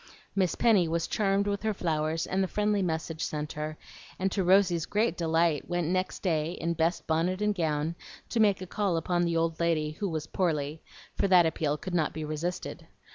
Miss 0.35 0.55
Penny 0.55 0.87
was 0.87 1.05
charmed 1.07 1.45
with 1.45 1.61
her 1.61 1.75
flowers 1.75 2.25
and 2.25 2.43
the 2.43 2.47
friendly 2.47 2.81
message 2.81 3.23
sent 3.23 3.53
her, 3.53 3.77
and 4.17 4.31
to 4.31 4.43
Rosy's 4.43 4.87
great 4.87 5.15
delight 5.15 5.69
went 5.69 5.89
next 5.89 6.23
day, 6.23 6.53
in 6.53 6.73
best 6.73 7.05
bonnet 7.05 7.39
and 7.39 7.53
gown, 7.53 7.93
to 8.29 8.39
make 8.39 8.63
a 8.63 8.65
call 8.65 8.97
upon 8.97 9.21
the 9.21 9.37
old 9.37 9.59
lady 9.59 9.91
"who 9.91 10.09
was 10.09 10.25
poorly," 10.25 10.81
for 11.13 11.27
that 11.27 11.45
appeal 11.45 11.77
could 11.77 11.93
not 11.93 12.13
be 12.13 12.25
resisted. 12.25 12.87